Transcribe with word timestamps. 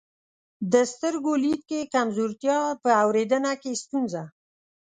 د 0.73 0.75
سترګو 0.93 1.33
لید 1.43 1.61
کې 1.69 1.89
کمزورتیا، 1.95 2.59
په 2.83 2.89
اورېدنه 3.03 3.51
کې 3.61 3.71
ستونزه، 3.83 4.21